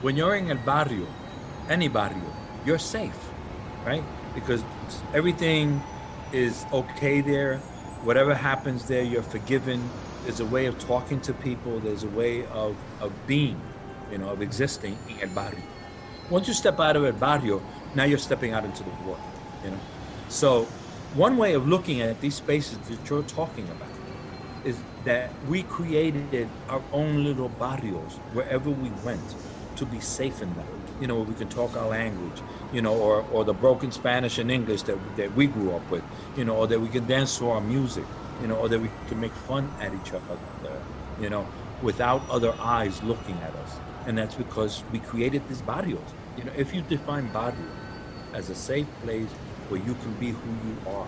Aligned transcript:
when 0.00 0.16
you're 0.16 0.36
in 0.36 0.50
el 0.50 0.58
barrio, 0.58 1.06
any 1.68 1.88
barrio, 1.88 2.32
you're 2.64 2.78
safe, 2.78 3.18
right? 3.84 4.04
Because 4.34 4.62
everything 5.12 5.82
is 6.32 6.64
okay 6.72 7.20
there. 7.20 7.58
Whatever 8.04 8.34
happens 8.34 8.86
there, 8.86 9.02
you're 9.02 9.22
forgiven. 9.22 9.82
There's 10.22 10.40
a 10.40 10.46
way 10.46 10.66
of 10.66 10.78
talking 10.78 11.20
to 11.22 11.32
people. 11.32 11.80
There's 11.80 12.04
a 12.04 12.08
way 12.08 12.46
of, 12.46 12.76
of 13.00 13.12
being, 13.26 13.60
you 14.12 14.18
know, 14.18 14.28
of 14.30 14.40
existing 14.40 14.96
in 15.08 15.20
el 15.20 15.34
barrio. 15.34 15.62
Once 16.30 16.46
you 16.46 16.54
step 16.54 16.78
out 16.78 16.94
of 16.94 17.04
el 17.04 17.12
barrio, 17.12 17.60
now 17.94 18.04
you're 18.04 18.18
stepping 18.18 18.52
out 18.52 18.64
into 18.64 18.84
the 18.84 18.90
world, 19.04 19.20
you 19.64 19.70
know. 19.70 19.80
So 20.28 20.64
one 21.14 21.36
way 21.38 21.54
of 21.54 21.66
looking 21.66 22.02
at 22.02 22.20
these 22.20 22.36
spaces 22.36 22.78
that 22.78 23.10
you're 23.10 23.22
talking 23.24 23.64
about 23.64 23.88
is 24.64 24.78
that 25.04 25.30
we 25.48 25.62
created 25.64 26.48
our 26.68 26.82
own 26.92 27.24
little 27.24 27.48
barrios 27.48 28.16
wherever 28.32 28.70
we 28.70 28.90
went 29.04 29.34
to 29.78 29.86
be 29.86 30.00
safe 30.00 30.42
in 30.42 30.52
them. 30.54 30.66
You 31.00 31.06
know, 31.06 31.20
we 31.20 31.34
can 31.34 31.48
talk 31.48 31.76
our 31.76 31.88
language, 31.88 32.42
you 32.72 32.82
know, 32.82 32.94
or, 32.94 33.24
or 33.32 33.44
the 33.44 33.54
broken 33.54 33.92
Spanish 33.92 34.38
and 34.38 34.50
English 34.50 34.82
that, 34.82 34.98
that 35.16 35.34
we 35.34 35.46
grew 35.46 35.72
up 35.72 35.88
with, 35.90 36.02
you 36.36 36.44
know, 36.44 36.56
or 36.56 36.66
that 36.66 36.80
we 36.80 36.88
can 36.88 37.06
dance 37.06 37.38
to 37.38 37.50
our 37.50 37.60
music, 37.60 38.04
you 38.42 38.48
know, 38.48 38.56
or 38.56 38.68
that 38.68 38.80
we 38.80 38.90
can 39.08 39.20
make 39.20 39.32
fun 39.32 39.70
at 39.80 39.92
each 39.94 40.12
other, 40.12 40.38
you 41.20 41.30
know, 41.30 41.46
without 41.82 42.28
other 42.30 42.52
eyes 42.60 43.02
looking 43.04 43.36
at 43.36 43.54
us. 43.54 43.78
And 44.06 44.18
that's 44.18 44.34
because 44.34 44.82
we 44.92 44.98
created 44.98 45.46
these 45.48 45.62
barrios. 45.62 46.14
You 46.36 46.44
know, 46.44 46.52
if 46.56 46.74
you 46.74 46.82
define 46.82 47.28
barrio 47.32 47.70
as 48.34 48.50
a 48.50 48.54
safe 48.54 48.86
place 49.02 49.30
where 49.68 49.80
you 49.80 49.94
can 49.94 50.14
be 50.14 50.30
who 50.30 50.50
you 50.68 50.76
are, 50.86 51.06